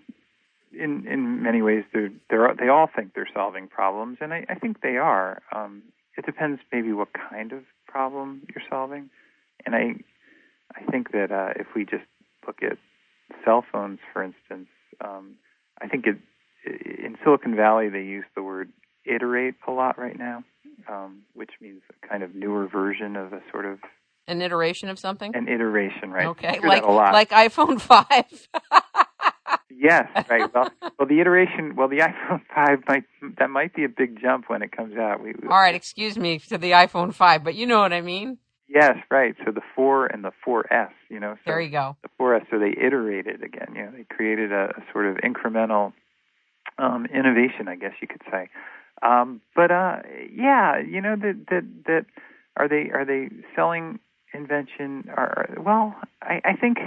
[0.71, 4.55] in in many ways they're, they're they all think they're solving problems, and I, I
[4.55, 5.41] think they are.
[5.51, 5.83] Um,
[6.17, 9.09] it depends maybe what kind of problem you're solving.
[9.65, 9.95] And I
[10.75, 12.05] I think that uh, if we just
[12.45, 12.77] look at
[13.43, 14.67] cell phones, for instance,
[15.01, 15.35] um,
[15.81, 16.17] I think it
[16.65, 18.71] in Silicon Valley they use the word
[19.05, 20.43] iterate a lot right now,
[20.89, 23.79] um, which means a kind of newer version of a sort of
[24.27, 25.35] an iteration of something.
[25.35, 26.27] An iteration, right?
[26.27, 28.47] Okay, like like iPhone five.
[29.77, 30.51] Yes, right.
[30.53, 33.03] Well, well, the iteration, well, the iPhone five might
[33.37, 35.21] that might be a big jump when it comes out.
[35.21, 38.37] We, All right, excuse me to the iPhone five, but you know what I mean.
[38.67, 39.35] Yes, right.
[39.45, 41.35] So the four and the 4S, you know.
[41.35, 41.97] So there you go.
[42.01, 42.47] The 4S.
[42.49, 43.75] So they iterated again.
[43.75, 45.93] You know, they created a, a sort of incremental
[46.79, 48.49] um, innovation, I guess you could say.
[49.03, 49.97] Um, but uh,
[50.33, 52.05] yeah, you know that that that
[52.57, 53.99] are they are they selling
[54.35, 55.09] invention?
[55.09, 56.77] Are well, I, I think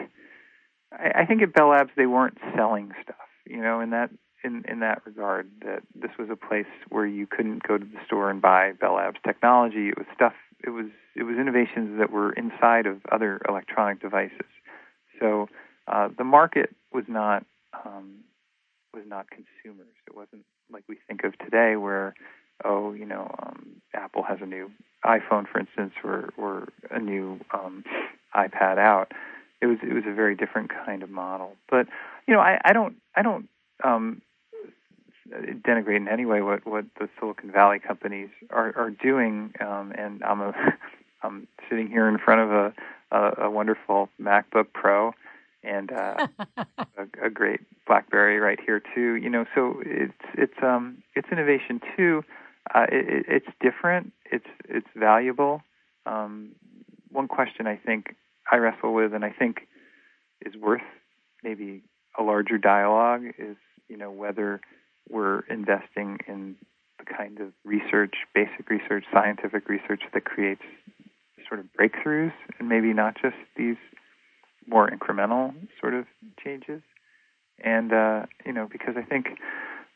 [0.92, 3.16] I, I think at Bell Labs they weren't selling stuff.
[3.46, 4.10] You know, in that
[4.44, 8.00] in in that regard, that this was a place where you couldn't go to the
[8.06, 9.88] store and buy Bell Labs technology.
[9.88, 10.34] It was stuff.
[10.64, 10.86] It was
[11.16, 14.46] it was innovations that were inside of other electronic devices.
[15.20, 15.48] So
[15.86, 17.44] uh, the market was not
[17.84, 18.20] um,
[18.94, 19.94] was not consumers.
[20.06, 22.14] It wasn't like we think of today, where
[22.64, 24.70] oh, you know, um, Apple has a new
[25.04, 27.84] iPhone, for instance, or or a new um,
[28.34, 29.12] iPad out.
[29.60, 31.56] It was it was a very different kind of model.
[31.70, 31.86] But
[32.26, 33.48] you know, I, I don't I don't
[33.82, 34.22] um,
[35.30, 39.52] denigrate in any way what what the Silicon Valley companies are are doing.
[39.60, 40.52] Um, and I'm a
[41.22, 42.74] I'm sitting here in front of a
[43.10, 45.12] a, a wonderful MacBook Pro
[45.62, 49.14] and uh, a, a great BlackBerry right here too.
[49.14, 52.22] You know, so it's it's um it's innovation too.
[52.74, 54.12] Uh, it, it's different.
[54.30, 55.62] It's it's valuable.
[56.06, 56.52] Um,
[57.10, 58.14] one question I think
[58.50, 59.66] I wrestle with, and I think
[60.44, 60.82] is worth
[61.42, 61.82] maybe
[62.18, 63.56] a larger dialogue, is
[63.88, 64.60] you know whether
[65.08, 66.56] we're investing in
[66.98, 70.62] the kind of research, basic research, scientific research that creates
[71.48, 73.76] sort of breakthroughs, and maybe not just these
[74.66, 76.04] more incremental sort of
[76.42, 76.82] changes.
[77.64, 79.26] And uh, you know, because I think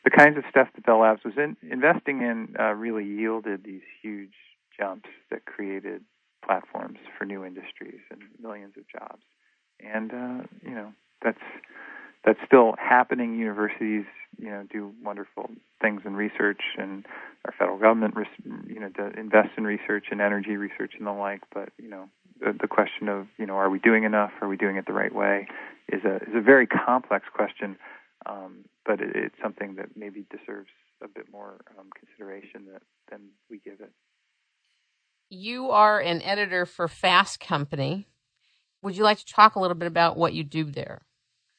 [0.03, 3.81] the kinds of stuff that Bell Labs was in, investing in uh, really yielded these
[4.01, 4.33] huge
[4.77, 6.01] jumps that created
[6.45, 9.21] platforms for new industries and millions of jobs.
[9.79, 10.93] And uh, you know,
[11.23, 11.39] that's
[12.25, 13.37] that's still happening.
[13.37, 14.05] Universities,
[14.37, 15.49] you know, do wonderful
[15.81, 17.05] things in research, and
[17.45, 18.15] our federal government,
[18.67, 21.41] you know, invest in research and energy research and the like.
[21.53, 24.31] But you know, the, the question of you know, are we doing enough?
[24.41, 25.47] Are we doing it the right way?
[25.91, 27.77] Is a is a very complex question,
[28.25, 30.69] um, but it, it's something that maybe deserves
[31.03, 32.81] a bit more um, consideration that,
[33.11, 33.91] than we give it.
[35.29, 38.07] You are an editor for Fast Company.
[38.81, 41.01] Would you like to talk a little bit about what you do there?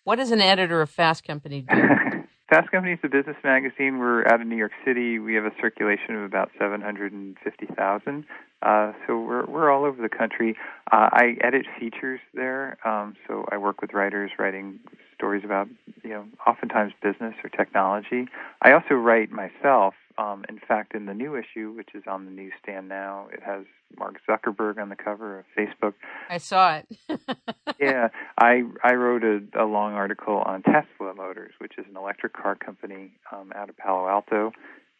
[0.04, 1.74] What does an editor of Fast Company do?
[2.50, 3.98] Fast Company is a business magazine.
[3.98, 5.18] We're out of New York City.
[5.18, 8.24] We have a circulation of about 750,000.
[8.62, 10.56] Uh, so we're we're all over the country.
[10.92, 14.80] Uh, I edit features there, um, so I work with writers writing
[15.14, 15.68] stories about
[16.04, 18.26] you know oftentimes business or technology.
[18.62, 19.94] I also write myself.
[20.16, 23.64] Um, in fact, in the new issue, which is on the newsstand now, it has
[23.98, 25.94] Mark Zuckerberg on the cover of Facebook.
[26.30, 26.86] I saw it.
[27.80, 32.34] yeah, I I wrote a, a long article on Tesla Motors, which is an electric
[32.34, 34.52] car company um, out of Palo Alto,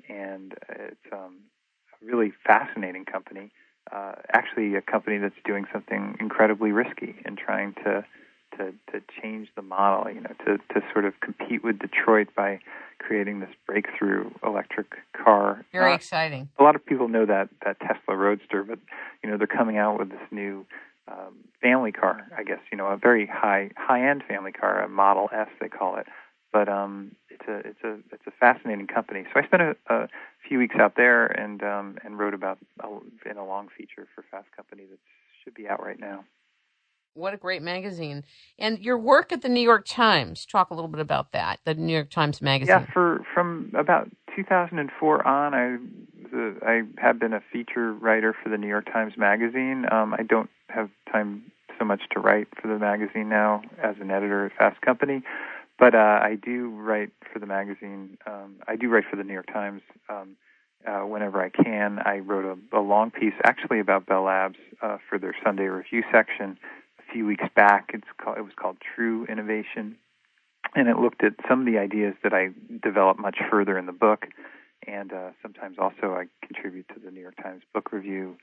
[0.09, 1.39] and it's um,
[2.03, 3.53] a really fascinating company.
[3.95, 8.05] Uh, actually, a company that's doing something incredibly risky and trying to
[8.59, 12.61] to to change the model, you know, to to sort of compete with Detroit by
[12.99, 15.65] creating this breakthrough electric car.
[15.73, 16.49] Very uh, exciting.
[16.59, 18.79] A lot of people know that that Tesla Roadster, but
[19.23, 20.67] you know they're coming out with this new
[21.09, 22.27] um, family car.
[22.37, 25.69] I guess you know a very high high end family car, a Model S they
[25.69, 26.07] call it.
[26.53, 29.25] But um, it's a it's a it's a fascinating company.
[29.33, 30.09] So I spent a, a
[30.49, 32.89] few weeks out there and um, and wrote about a,
[33.29, 34.99] in a long feature for Fast Company that
[35.43, 36.25] should be out right now.
[37.15, 38.25] What a great magazine.
[38.59, 41.75] And your work at the New York Times, talk a little bit about that, the
[41.75, 42.75] New York Times magazine.
[42.75, 45.77] Yeah, for from about 2004 on, I
[46.33, 49.87] the, I have been a feature writer for the New York Times magazine.
[49.93, 54.11] Um, I don't have time so much to write for the magazine now as an
[54.11, 55.23] editor at Fast Company,
[55.79, 58.19] but uh, I do write for the magazine.
[58.27, 60.37] Um, I do write for the New York Times um,
[60.85, 62.01] uh, whenever I can.
[62.05, 66.03] I wrote a, a long piece actually about Bell Labs uh, for their Sunday review
[66.13, 66.59] section
[67.15, 67.91] few weeks back.
[67.95, 69.97] It's called, it was called True Innovation,
[70.75, 72.49] and it looked at some of the ideas that I
[72.83, 74.27] developed much further in the book.
[74.87, 78.37] And uh, sometimes also I contribute to the New York Times Book Review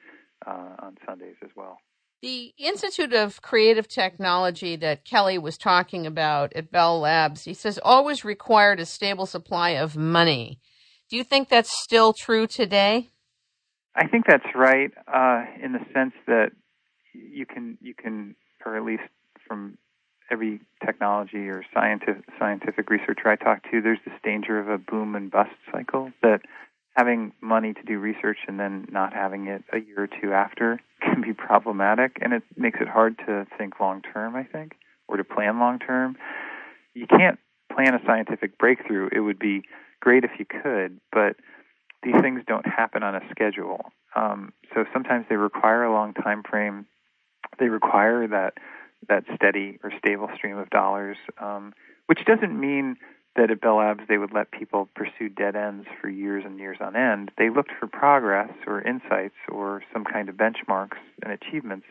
[0.47, 1.79] uh, on Sundays as well.
[2.21, 7.79] The Institute of Creative Technology that Kelly was talking about at Bell Labs, he says,
[7.83, 10.59] always required a stable supply of money.
[11.09, 13.09] Do you think that's still true today?
[13.95, 16.51] I think that's right uh, in the sense that
[17.13, 18.35] you can you can
[18.65, 19.03] or at least
[19.47, 19.77] from
[20.31, 25.15] every technology or scientific scientific researcher I talk to, there's this danger of a boom
[25.15, 26.41] and bust cycle that
[26.95, 30.79] having money to do research and then not having it a year or two after
[31.01, 34.73] can be problematic and it makes it hard to think long term, I think,
[35.07, 36.15] or to plan long term.
[36.93, 37.39] You can't
[37.73, 39.09] plan a scientific breakthrough.
[39.11, 39.63] It would be
[39.99, 41.35] great if you could, but
[42.03, 43.91] these things don't happen on a schedule.
[44.15, 46.85] Um, so sometimes they require a long time frame
[47.59, 48.55] they require that
[49.09, 51.73] that steady or stable stream of dollars, um,
[52.05, 52.97] which doesn't mean
[53.35, 56.77] that at Bell Labs they would let people pursue dead ends for years and years
[56.81, 57.31] on end.
[57.37, 61.85] They looked for progress or insights or some kind of benchmarks and achievements,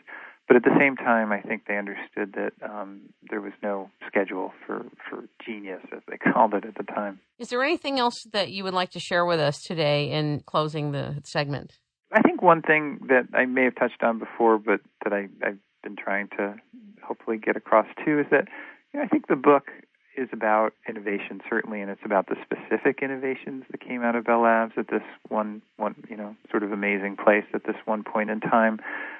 [0.47, 4.51] but at the same time, I think they understood that um, there was no schedule
[4.65, 7.19] for, for genius, as they called it at the time.
[7.39, 10.91] Is there anything else that you would like to share with us today in closing
[10.91, 11.79] the segment?
[12.13, 15.59] I think one thing that I may have touched on before, but that I, I've
[15.83, 16.55] been trying to
[17.03, 18.47] hopefully get across too, is that
[18.93, 19.71] you know, I think the book
[20.17, 24.41] is about innovation certainly, and it's about the specific innovations that came out of Bell
[24.41, 28.29] Labs at this one, one you know, sort of amazing place at this one point
[28.29, 28.79] in time,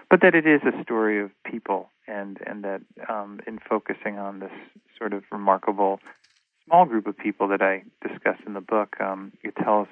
[0.10, 4.40] but that it is a story of people, and and that um, in focusing on
[4.40, 4.52] this
[4.98, 6.00] sort of remarkable
[6.66, 9.88] small group of people that I discuss in the book, um, it tells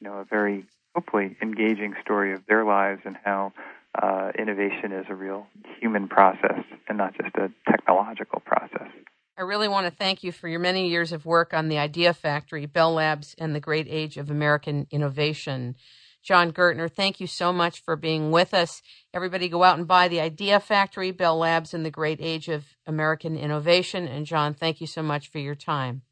[0.00, 3.52] you know a very hopefully engaging story of their lives and how
[4.00, 5.46] uh, innovation is a real
[5.80, 8.88] human process and not just a technological process.
[9.36, 12.14] I really want to thank you for your many years of work on the Idea
[12.14, 15.74] Factory, Bell Labs, and the Great Age of American Innovation.
[16.22, 18.80] Jon Gertner, thank you so much for being with us.
[19.12, 22.64] Everybody go out and buy the Idea Factory, Bell Labs, and the Great Age of
[22.86, 24.08] American Innovation.
[24.08, 26.02] And Jon, thank you so much for your time.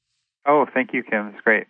[0.47, 1.29] Oh, thank you, Kim.
[1.29, 1.67] It's great.